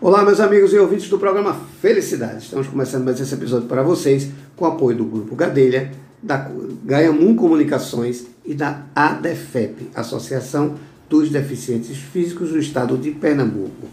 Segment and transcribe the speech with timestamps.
[0.00, 2.44] Olá, meus amigos e ouvintes do programa Felicidade.
[2.44, 5.90] Estamos começando mais esse episódio para vocês com o apoio do Grupo Gadelha,
[6.22, 6.48] da
[6.84, 10.76] Gaiamum Comunicações e da ADEFEP, Associação
[11.08, 13.88] dos Deficientes Físicos do Estado de Pernambuco.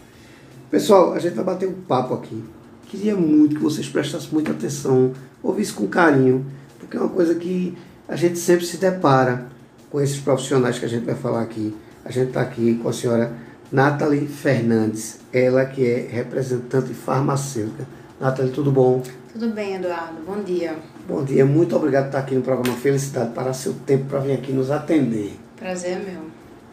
[0.70, 2.40] Pessoal, a gente vai bater um papo aqui.
[2.86, 5.12] Queria muito que vocês prestassem muita atenção,
[5.42, 6.46] ouvissem com carinho,
[6.78, 7.76] porque é uma coisa que
[8.06, 9.48] a gente sempre se depara
[9.90, 11.74] com esses profissionais que a gente vai falar aqui.
[12.04, 13.34] A gente está aqui com a senhora
[13.70, 17.84] Nathalie Fernandes, ela que é representante farmacêutica.
[18.20, 19.02] Nathalie, tudo bom?
[19.32, 20.20] Tudo bem, Eduardo.
[20.24, 20.76] Bom dia.
[21.08, 24.34] Bom dia, muito obrigado por estar aqui no programa Felicidade, para seu tempo para vir
[24.34, 25.36] aqui nos atender.
[25.56, 26.22] Prazer é meu.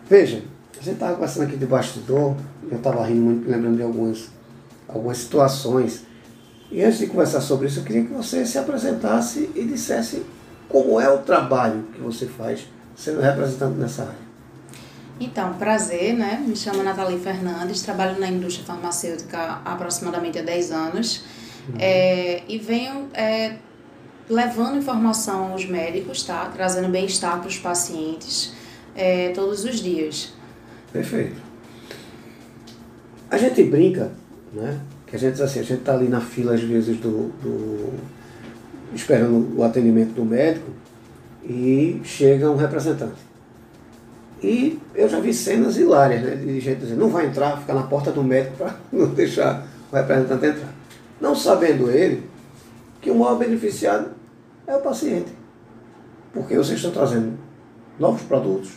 [0.07, 0.43] Veja,
[0.79, 2.35] a gente estava conversando aqui de bastidor,
[2.69, 4.29] eu estava rindo muito, lembrando de algumas,
[4.87, 6.03] algumas situações.
[6.71, 10.23] E antes de conversar sobre isso, eu queria que você se apresentasse e dissesse
[10.69, 14.32] como é o trabalho que você faz sendo representante nessa área.
[15.19, 16.43] Então, prazer, né?
[16.45, 21.23] Me chamo Nathalie Fernandes, trabalho na indústria farmacêutica há aproximadamente há 10 anos
[21.69, 21.75] uhum.
[21.79, 23.57] é, e venho é,
[24.29, 26.49] levando informação aos médicos, tá?
[26.53, 28.53] Trazendo bem-estar para os pacientes
[28.95, 30.33] é, todos os dias.
[30.91, 31.41] Perfeito.
[33.29, 34.11] A gente brinca,
[34.51, 34.79] né?
[35.05, 37.93] Que a gente assim, a gente está ali na fila às vezes do, do
[38.93, 40.71] esperando o atendimento do médico
[41.43, 43.32] e chega um representante
[44.43, 46.35] e eu já vi cenas hilárias, né?
[46.35, 49.95] De gente dizendo, não vai entrar, fica na porta do médico para não deixar o
[49.95, 50.73] representante entrar.
[51.21, 52.23] Não sabendo ele
[52.99, 54.09] que o maior beneficiado
[54.67, 55.31] é o paciente.
[56.33, 57.37] Porque vocês estão trazendo
[57.97, 58.71] novos produtos,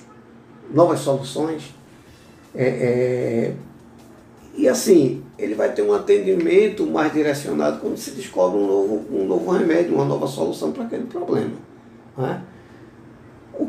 [0.72, 1.74] novas soluções.
[2.54, 3.54] É, é,
[4.54, 9.26] e assim, ele vai ter um atendimento mais direcionado quando se descobre um novo, um
[9.26, 11.54] novo remédio, uma nova solução para aquele problema.
[12.16, 12.40] Não é?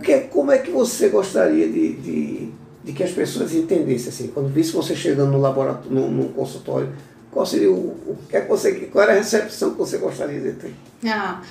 [0.08, 2.50] Que, como é que você gostaria de, de,
[2.82, 6.94] de que as pessoas entendessem assim, quando visse você chegando no laboratório, no, no consultório,
[7.30, 10.40] qual seria o, o que é que você, qual era a recepção que você gostaria
[10.40, 10.74] de ter?
[11.06, 11.42] Ah,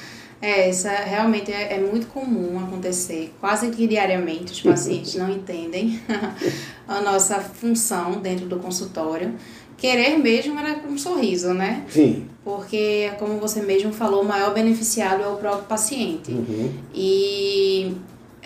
[0.41, 5.29] é, isso é, realmente é, é, muito comum acontecer, quase que diariamente os pacientes não
[5.29, 6.01] entendem
[6.89, 9.35] a nossa função dentro do consultório.
[9.77, 11.85] Querer mesmo era um sorriso, né?
[11.91, 12.25] Sim.
[12.43, 16.33] Porque, como você mesmo falou, o maior beneficiado é o próprio paciente.
[16.33, 16.73] Uhum.
[16.95, 17.95] E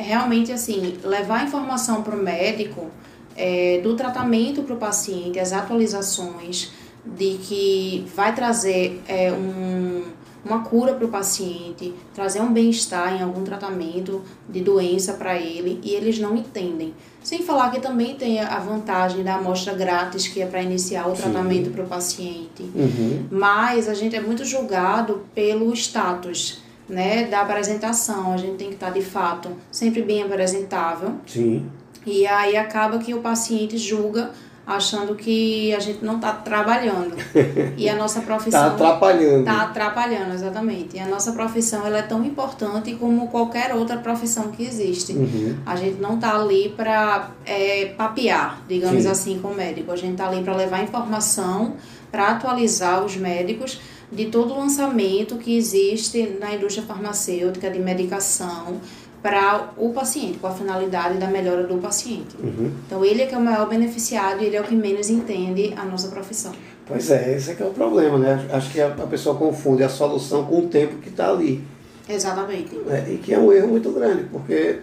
[0.01, 2.89] realmente assim levar informação para o médico
[3.37, 6.73] é, do tratamento para o paciente, as atualizações
[7.05, 10.03] de que vai trazer é, um,
[10.45, 15.81] uma cura para o paciente, trazer um bem-estar em algum tratamento de doença para ele
[15.83, 16.95] e eles não entendem.
[17.23, 21.15] Sem falar que também tem a vantagem da amostra grátis, que é para iniciar o
[21.15, 21.23] Sim.
[21.23, 22.63] tratamento para o paciente.
[22.75, 23.27] Uhum.
[23.31, 28.33] Mas a gente é muito julgado pelo status né, da apresentação.
[28.33, 31.15] A gente tem que estar, de fato, sempre bem apresentável.
[31.27, 31.67] Sim.
[32.05, 34.31] E aí acaba que o paciente julga
[34.67, 37.17] achando que a gente não está trabalhando.
[37.77, 38.73] E a nossa profissão...
[38.73, 39.41] Está atrapalhando.
[39.41, 40.97] Está atrapalhando, exatamente.
[40.97, 45.13] E a nossa profissão ela é tão importante como qualquer outra profissão que existe.
[45.13, 45.57] Uhum.
[45.65, 49.09] A gente não está ali para é, papear, digamos Sim.
[49.09, 49.91] assim, com o médico.
[49.91, 51.77] A gente está ali para levar informação,
[52.13, 58.81] para atualizar os médicos de todo o lançamento que existe na indústria farmacêutica de medicação
[59.23, 62.37] para o paciente, com a finalidade da melhora do paciente.
[62.43, 62.73] Uhum.
[62.87, 65.75] Então, ele é que é o maior beneficiado e ele é o que menos entende
[65.77, 66.53] a nossa profissão.
[66.87, 68.49] Pois é, esse é que é o problema, né?
[68.51, 71.63] Acho que a, pessoa confunde a solução com o tempo que está ali.
[72.09, 72.81] Exatamente.
[72.89, 74.81] É, e que é um erro muito grande, porque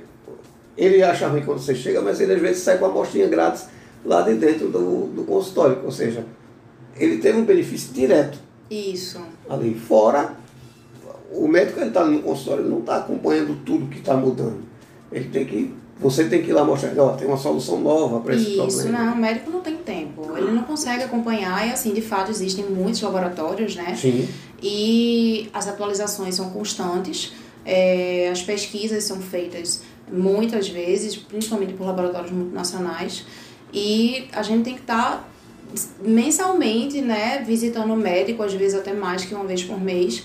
[0.78, 3.66] ele acha ruim quando você chega, mas ele às vezes sai com a amostrinha grátis
[4.06, 5.80] lá de dentro do, do consultório.
[5.84, 6.24] Ou seja,
[6.96, 9.20] ele teve um benefício direto isso.
[9.50, 10.36] Ali fora,
[11.32, 14.62] o médico ele está no consultório, ele não está acompanhando tudo que está mudando.
[15.12, 15.74] Ele tem que.
[16.00, 18.82] Você tem que ir lá mostrar, ó, tem uma solução nova para esse Isso, problema.
[18.82, 20.38] Isso, não, o médico não tem tempo.
[20.38, 23.96] Ele não consegue acompanhar e assim, de fato, existem muitos laboratórios, né?
[23.96, 24.28] Sim.
[24.62, 27.34] E as atualizações são constantes.
[27.66, 33.26] É, as pesquisas são feitas muitas vezes, principalmente por laboratórios multinacionais,
[33.74, 35.26] e a gente tem que estar tá
[36.02, 40.24] mensalmente, né, visitando o médico, às vezes até mais que uma vez por mês,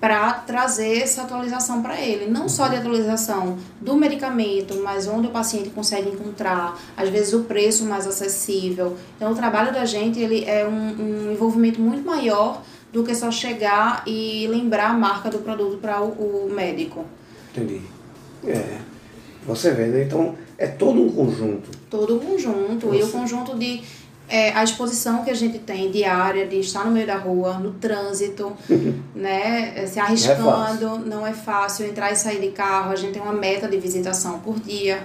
[0.00, 2.30] para trazer essa atualização para ele.
[2.30, 7.44] Não só de atualização do medicamento, mas onde o paciente consegue encontrar, às vezes o
[7.44, 8.96] preço mais acessível.
[9.16, 13.30] Então, o trabalho da gente ele é um, um envolvimento muito maior do que só
[13.30, 17.06] chegar e lembrar a marca do produto para o, o médico.
[17.52, 17.80] Entendi.
[18.46, 18.78] É.
[19.46, 20.02] Você vê, né?
[20.02, 21.70] Então, é todo um conjunto.
[21.90, 22.88] Todo um conjunto.
[22.88, 22.98] Você...
[22.98, 23.82] E o conjunto de
[24.28, 27.72] é, a exposição que a gente tem diária de estar no meio da rua, no
[27.72, 28.52] trânsito,
[29.14, 32.92] né, é, se arriscando, não é, não é, fácil entrar e sair de carro.
[32.92, 35.02] A gente tem uma meta de visitação por dia.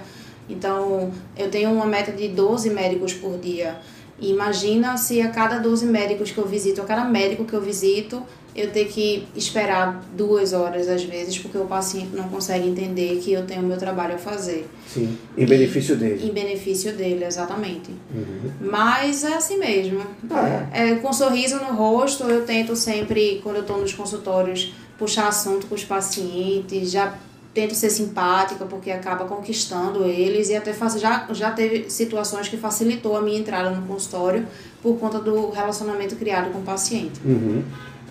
[0.48, 3.78] Então, eu tenho uma meta de 12 médicos por dia.
[4.20, 8.22] Imagina se a cada 12 médicos que eu visito, a cada médico que eu visito,
[8.54, 13.32] eu ter que esperar duas horas às vezes, porque o paciente não consegue entender que
[13.32, 14.68] eu tenho o meu trabalho a fazer.
[14.86, 16.26] Sim, em benefício dele.
[16.26, 17.90] Em benefício dele, exatamente.
[18.12, 18.50] Uhum.
[18.60, 20.00] Mas é assim mesmo.
[20.30, 24.74] Ah, É, com um sorriso no rosto, eu tento sempre, quando eu estou nos consultórios,
[24.98, 27.14] puxar assunto com os pacientes, já
[27.52, 32.56] tento ser simpática, porque acaba conquistando eles, e até faço, já, já teve situações que
[32.56, 34.46] facilitou a minha entrada no consultório
[34.82, 37.20] por conta do relacionamento criado com o paciente.
[37.24, 37.62] Uhum.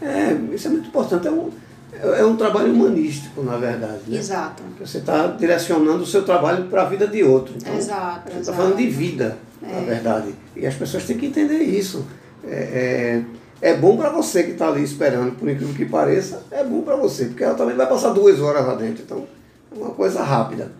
[0.01, 1.27] É, isso é muito importante.
[1.27, 1.49] É um,
[1.93, 4.01] é um trabalho humanístico, na verdade.
[4.07, 4.17] Né?
[4.17, 4.61] Exato.
[4.79, 7.53] Você está direcionando o seu trabalho para a vida de outro.
[7.55, 10.33] Então, Exato, gente está falando de vida, na verdade.
[10.55, 12.05] E as pessoas têm que entender isso.
[12.45, 13.23] É, é,
[13.61, 16.95] é bom para você que está ali esperando, por incrível que pareça, é bom para
[16.95, 19.03] você, porque ela também vai passar duas horas lá dentro.
[19.03, 19.25] Então,
[19.71, 20.71] é uma coisa rápida.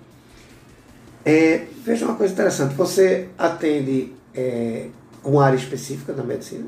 [1.26, 4.88] É, veja uma coisa interessante, você atende é,
[5.24, 6.66] uma área específica da medicina?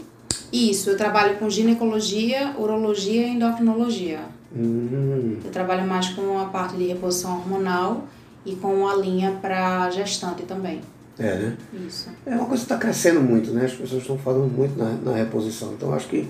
[0.51, 4.19] Isso, eu trabalho com ginecologia, urologia e endocrinologia.
[4.53, 8.03] Hum, Eu trabalho mais com a parte de reposição hormonal
[8.45, 10.81] e com a linha para gestante também.
[11.21, 11.57] É, né?
[11.87, 12.09] Isso.
[12.25, 13.65] É uma coisa que está crescendo muito, né?
[13.65, 15.73] As pessoas estão falando muito na, na reposição.
[15.73, 16.27] Então, acho que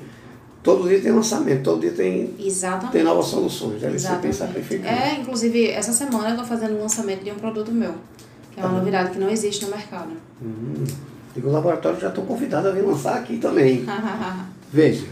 [0.62, 2.92] todo dia tem lançamento, todo dia tem, Exatamente.
[2.92, 3.80] tem novas soluções.
[3.80, 4.28] Deve ser Exatamente.
[4.28, 4.90] pensar sacrificando.
[4.90, 7.94] É, inclusive, essa semana eu estou fazendo o lançamento de um produto meu,
[8.52, 10.12] que é uma novidade que não existe no mercado.
[10.42, 10.84] Hum.
[11.36, 13.86] E o laboratório já estão convidados a vir lançar aqui também.
[14.74, 15.06] Veja,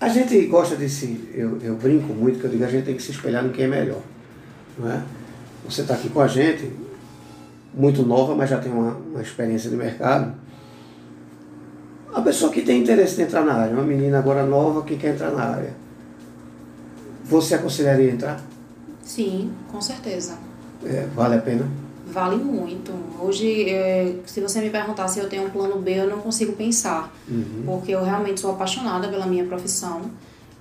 [0.00, 1.28] a gente gosta de se.
[1.34, 3.66] Eu, eu brinco muito, que eu digo, a gente tem que se espelhar em quem
[3.66, 4.00] é melhor.
[4.78, 5.02] Não é?
[5.68, 6.72] Você está aqui com a gente,
[7.72, 10.34] muito nova, mas já tem uma, uma experiência de mercado.
[12.12, 15.14] A pessoa que tem interesse de entrar na área, uma menina agora nova que quer
[15.14, 15.72] entrar na área,
[17.24, 18.40] você aconselharia entrar?
[19.02, 20.36] Sim, com certeza.
[20.84, 21.68] É, vale a pena?
[22.06, 22.92] Vale muito.
[23.20, 26.54] Hoje, é, se você me perguntar se eu tenho um plano B, eu não consigo
[26.54, 27.12] pensar.
[27.28, 27.62] Uhum.
[27.64, 30.02] Porque eu realmente sou apaixonada pela minha profissão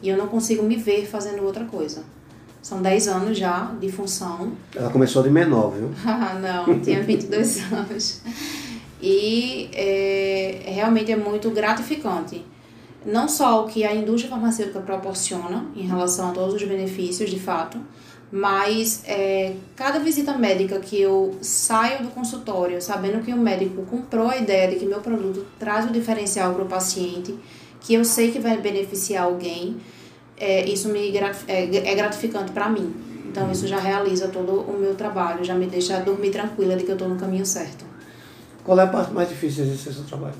[0.01, 2.03] e eu não consigo me ver fazendo outra coisa.
[2.61, 4.51] São 10 anos já de função.
[4.75, 5.91] Ela começou de menor, viu?
[6.41, 8.21] não, tinha 22 anos.
[9.01, 12.45] E é, realmente é muito gratificante.
[13.05, 17.39] Não só o que a indústria farmacêutica proporciona em relação a todos os benefícios, de
[17.39, 17.79] fato,
[18.31, 24.27] mas é, cada visita médica que eu saio do consultório sabendo que o médico comprou
[24.27, 27.33] a ideia de que meu produto traz um diferencial para o paciente,
[27.79, 29.77] que eu sei que vai beneficiar alguém,
[30.39, 31.15] é, isso me
[31.47, 32.93] é, é gratificante para mim.
[33.29, 36.89] Então isso já realiza todo o meu trabalho, já me deixa dormir tranquila de que
[36.89, 37.85] eu estou no caminho certo.
[38.63, 40.35] Qual é a parte mais difícil de exercer seu trabalho?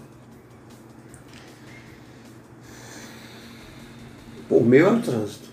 [4.50, 5.48] O meu é o trânsito.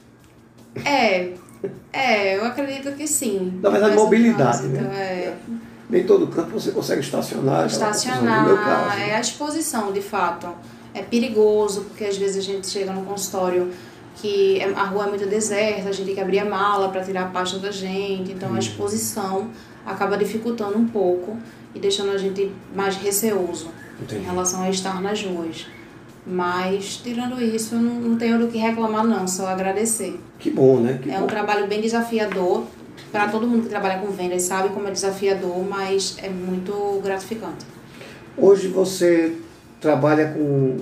[0.84, 1.32] É,
[1.92, 3.58] é, eu acredito que sim.
[3.62, 4.96] Na verdade, mobilidade, trânsito, né?
[4.96, 5.36] É,
[5.90, 7.66] Nem todo canto você consegue estacionar.
[7.66, 8.98] estacionar, No meu caso.
[8.98, 10.48] é a exposição, de fato.
[10.94, 13.70] É perigoso, porque às vezes a gente chega no consultório
[14.16, 17.02] que é- a rua é muito deserta, a gente tem que abrir a mala para
[17.04, 18.56] tirar a pasta da gente, então Uhum.
[18.56, 19.48] a exposição
[19.84, 21.36] acaba dificultando um pouco
[21.74, 23.68] e deixando a gente mais receoso
[24.02, 24.22] Entendi.
[24.22, 25.66] em relação a estar nas ruas.
[26.26, 30.18] Mas, tirando isso, não, não tenho do que reclamar, não, só agradecer.
[30.40, 30.98] Que bom, né?
[31.00, 31.26] Que É um bom.
[31.28, 32.64] trabalho bem desafiador.
[33.12, 37.64] Para todo mundo que trabalha com vendas sabe como é desafiador, mas é muito gratificante.
[38.36, 39.36] Hoje você
[39.80, 40.78] trabalha com.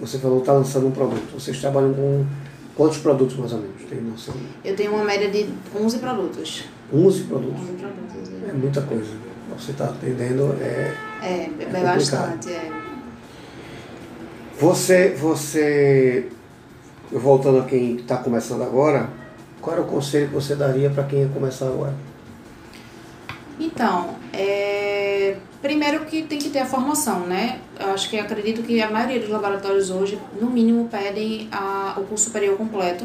[0.00, 1.32] Você falou que está lançando um produto.
[1.38, 2.24] Vocês trabalham com
[2.74, 3.82] quantos produtos mais ou menos?
[3.88, 4.34] Tem noção?
[4.64, 6.64] Eu tenho uma média de 11 produtos.
[6.92, 7.60] 11 produtos.
[7.60, 8.48] 11 produtos.
[8.48, 9.10] É muita coisa.
[9.56, 10.56] Você está atendendo.
[10.60, 10.94] É...
[11.22, 12.50] É, é, é bastante.
[12.50, 12.70] É.
[14.58, 16.28] Você, você.
[17.12, 19.10] Voltando a quem está começando agora,
[19.60, 21.94] qual era o conselho que você daria para quem ia começar agora?
[23.58, 27.60] Então, é, primeiro que tem que ter a formação, né?
[27.78, 32.04] Eu acho que acredito que a maioria dos laboratórios hoje, no mínimo, pedem a, o
[32.04, 33.04] curso superior completo.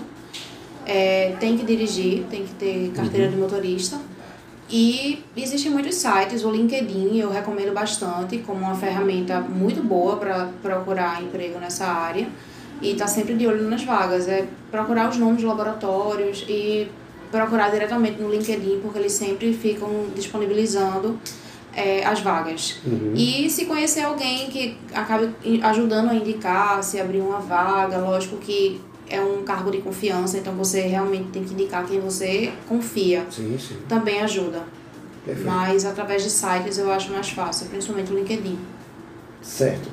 [0.85, 3.99] É, tem que dirigir, tem que ter carteira de motorista.
[4.69, 10.49] E existem muitos sites, o LinkedIn eu recomendo bastante como uma ferramenta muito boa para
[10.61, 12.27] procurar emprego nessa área.
[12.81, 14.27] E tá sempre de olho nas vagas.
[14.27, 16.87] É procurar os nomes de laboratórios e
[17.35, 21.19] procurar diretamente no LinkedIn, porque eles sempre ficam disponibilizando
[21.73, 22.79] é, as vagas.
[23.13, 28.81] E se conhecer alguém que acabe ajudando a indicar, se abrir uma vaga, lógico que
[29.09, 33.25] é um cargo de confiança, então você realmente tem que indicar quem você confia.
[33.29, 33.77] Sim, sim.
[33.87, 34.63] Também ajuda.
[35.25, 35.47] Perfeito.
[35.47, 38.57] Mas através de sites eu acho mais fácil, principalmente o LinkedIn.
[39.41, 39.89] Certo.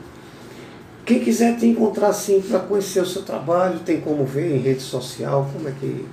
[1.04, 4.80] Quem quiser te encontrar assim para conhecer o seu trabalho, tem como ver em rede
[4.80, 5.50] social?
[5.52, 6.06] Como é que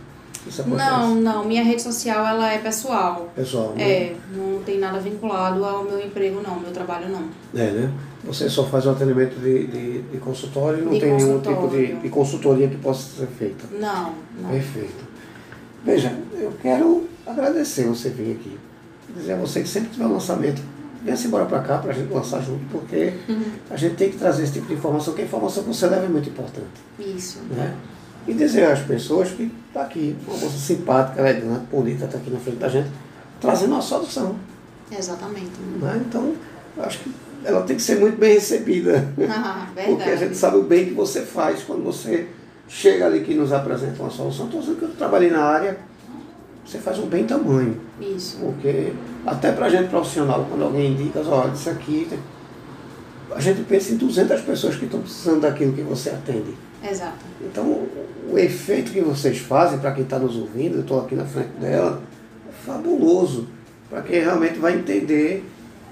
[0.48, 0.90] isso acontece?
[0.90, 3.32] Não, não, minha rede social ela é pessoal.
[3.36, 3.84] Pessoal, né?
[3.84, 7.24] É, não tem nada vinculado ao meu emprego não, meu trabalho não.
[7.54, 7.92] É, né?
[8.24, 11.68] Você só faz o atendimento de, de, de consultório e não De tem nenhum tipo
[11.68, 13.66] de, de consultoria que possa ser feita.
[13.72, 14.50] Não, não.
[14.50, 15.08] Perfeito.
[15.84, 18.58] Veja, eu quero agradecer você vir aqui.
[19.16, 20.62] Dizer a você que sempre tiver um lançamento,
[21.04, 23.14] venha-se embora para cá para a gente lançar junto, porque
[23.70, 26.06] a gente tem que trazer esse tipo de informação, que a informação que você leva
[26.06, 26.68] é muito importante.
[27.00, 27.40] Isso.
[27.50, 27.74] Né?
[28.30, 32.40] E dizer às pessoas que está aqui, uma moça simpática, elegante, bonita, está aqui na
[32.40, 32.90] frente da gente,
[33.42, 34.36] trazendo uma solução.
[34.92, 35.60] Exatamente.
[35.82, 36.02] Né?
[36.08, 36.34] Então,
[36.78, 37.12] acho que
[37.44, 39.08] ela tem que ser muito bem recebida.
[39.28, 42.28] Ah, Porque a gente sabe o bem que você faz quando você
[42.68, 44.46] chega ali que nos apresenta uma solução.
[44.46, 45.78] Estou dizendo que eu trabalhei na área,
[46.64, 47.82] você faz um bem tamanho.
[48.00, 48.38] Isso.
[48.38, 48.94] Porque
[49.26, 52.20] até para a gente profissional, quando alguém indica, olha, isso aqui, tem-
[53.36, 56.56] a gente pensa em 200 pessoas que estão precisando daquilo que você atende.
[56.84, 57.18] Exato.
[57.42, 61.16] Então, o, o efeito que vocês fazem para quem está nos ouvindo, eu estou aqui
[61.16, 62.02] na frente dela,
[62.48, 63.48] é fabuloso.
[63.90, 65.44] Para quem realmente vai entender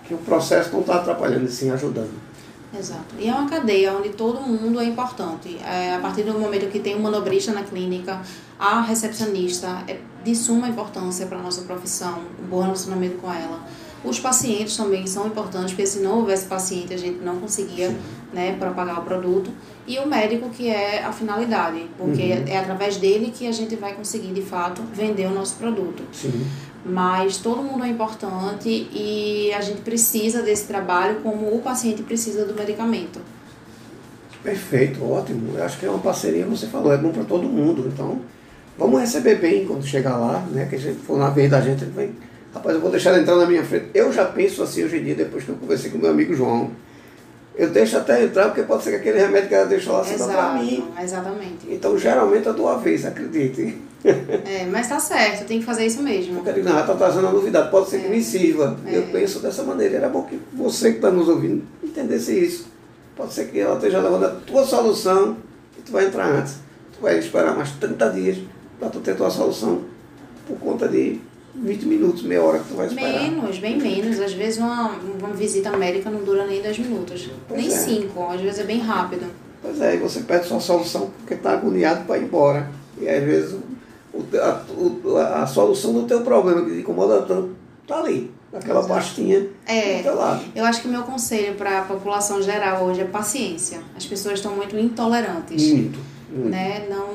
[0.08, 2.12] que o processo não está atrapalhando, e sim ajudando.
[2.78, 3.16] Exato.
[3.18, 5.58] E é uma cadeia onde todo mundo é importante.
[5.66, 8.22] É, a partir do momento que tem um manobrista na clínica,
[8.60, 13.62] a recepcionista é de suma importância para a nossa profissão, um bom relacionamento com ela.
[14.04, 17.96] Os pacientes também são importantes, porque se não houvesse paciente, a gente não conseguia
[18.34, 19.50] né, propagar o produto.
[19.88, 22.44] E o médico, que é a finalidade, porque Uhum.
[22.48, 26.04] é através dele que a gente vai conseguir, de fato, vender o nosso produto.
[26.12, 26.46] Sim.
[26.86, 32.46] Mas todo mundo é importante e a gente precisa desse trabalho como o paciente precisa
[32.46, 33.20] do medicamento.
[34.44, 35.58] Perfeito, ótimo.
[35.58, 37.90] Eu acho que é uma parceria, você falou, é bom para todo mundo.
[37.92, 38.22] Então,
[38.78, 40.66] vamos receber bem quando chegar lá, né?
[40.70, 42.10] Que a gente for na vez da gente, ele vai.
[42.54, 43.88] Rapaz, eu vou deixar ele entrar na minha frente.
[43.94, 46.72] Eu já penso assim hoje em dia, depois que eu conversei com meu amigo João.
[47.56, 50.26] Eu deixo até entrar, porque pode ser que aquele remédio que ela deixou lá seja
[50.28, 50.88] para mim.
[51.02, 51.66] exatamente.
[51.68, 53.76] Então, geralmente eu dou a vez, acredite.
[54.06, 56.36] É, mas tá certo, tem que fazer isso mesmo.
[56.36, 58.10] Porque ele não está trazendo a novidade, pode ser que É.
[58.10, 58.78] me sirva.
[58.86, 58.98] É.
[58.98, 59.98] Eu penso dessa maneira.
[59.98, 62.68] Era bom que você que está nos ouvindo entendesse isso.
[63.16, 65.38] Pode ser que ela esteja levando a tua solução
[65.78, 66.58] e tu vai entrar antes.
[66.94, 68.38] Tu vai esperar mais 30 dias
[68.80, 69.82] para tu ter tua solução
[70.48, 71.20] por conta de
[71.58, 73.22] 20 minutos, meia hora que tu vai esperar.
[73.24, 74.20] Menos, bem menos.
[74.20, 77.30] Às vezes uma, uma visita médica não dura nem 10 minutos.
[77.48, 77.78] Pois nem é.
[77.78, 79.26] 5, às vezes é bem rápido.
[79.62, 82.70] Pois é, e você perde sua solução porque está agoniado para ir embora.
[83.02, 83.56] E às vezes
[84.14, 87.50] o, a, o- a solução do teu problema que te incomoda tanto
[87.82, 88.94] está ali, naquela Exato.
[88.94, 89.98] pastinha É.
[89.98, 90.44] do teu lado.
[90.56, 93.80] Eu acho que o meu conselho para a população geral hoje é paciência.
[93.96, 95.62] As pessoas estão muito intolerantes.
[95.72, 96.00] Muito.
[96.30, 96.50] Muito.
[96.50, 96.88] Né?
[96.90, 97.08] Não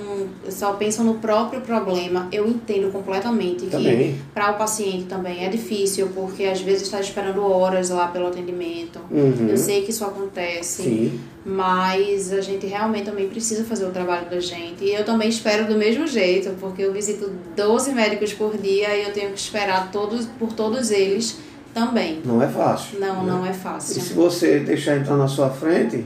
[0.50, 2.28] só pensam no próprio problema.
[2.32, 4.16] Eu entendo completamente que Também.
[4.34, 8.98] para o paciente também é difícil, porque às vezes está esperando horas lá pelo atendimento.
[9.10, 9.48] Uhum.
[9.48, 11.20] Eu sei que isso acontece, Sim.
[11.44, 14.84] mas a gente realmente também precisa fazer o trabalho da gente.
[14.84, 19.04] E eu também espero do mesmo jeito, porque eu visito 12 médicos por dia e
[19.04, 21.38] eu tenho que esperar todos por todos eles
[21.74, 22.20] também.
[22.24, 23.00] Não é fácil.
[23.00, 23.32] Não, né?
[23.32, 24.00] não é E fácil.
[24.02, 26.04] se você deixar entrar na sua frente,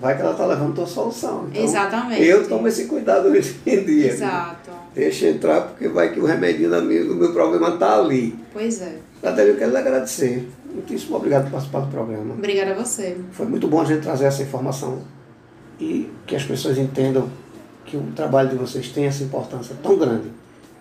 [0.00, 1.46] vai que ela está levando a tua solução.
[1.50, 2.22] Então, Exatamente.
[2.24, 4.10] Eu tomo esse cuidado hoje em dia.
[4.12, 4.70] Exato.
[4.94, 8.38] Deixa entrar, porque vai que o remedinho da minha- do meu problema está ali.
[8.52, 8.96] Pois é.
[9.22, 10.48] Natália, eu quero lhe agradecer.
[10.72, 12.34] Muitíssimo obrigado por participar do programa.
[12.34, 13.16] Obrigada a você.
[13.32, 15.00] Foi muito bom a gente trazer essa informação
[15.80, 17.28] e que as pessoas entendam
[17.84, 20.30] que o trabalho de vocês tem essa importância tão grande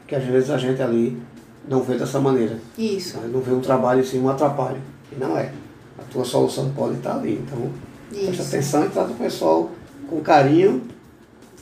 [0.07, 1.17] que às vezes a gente ali
[1.67, 2.57] não vê dessa maneira.
[2.77, 3.17] Isso.
[3.31, 4.77] Não vê um trabalho assim, um atrapalho.
[5.11, 5.51] E não é.
[5.97, 7.41] A tua solução pode estar ali.
[7.45, 7.69] Então,
[8.09, 8.41] presta Isso.
[8.41, 9.71] atenção e trata o pessoal
[10.09, 10.83] com carinho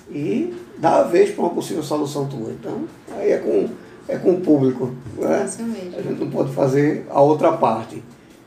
[0.09, 2.51] e dá a vez para uma possível solução tua.
[2.51, 2.83] Então,
[3.17, 3.69] aí é com,
[4.07, 4.91] é com o público.
[5.17, 5.45] Né?
[5.45, 5.97] Isso mesmo.
[5.97, 8.03] A gente não pode fazer a outra parte.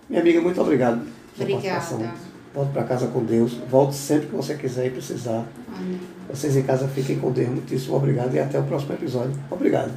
[0.08, 1.00] Minha amiga, muito obrigado
[1.36, 1.80] pela Obrigada.
[1.80, 2.12] participação.
[2.54, 3.52] Volte para casa com Deus.
[3.70, 5.44] Volte sempre que você quiser e precisar.
[5.76, 6.00] Amém.
[6.28, 7.48] Vocês em casa fiquem com Deus.
[7.48, 9.34] Muitíssimo obrigado e até o próximo episódio.
[9.50, 9.92] Obrigado.